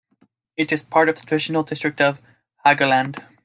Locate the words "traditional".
1.21-1.61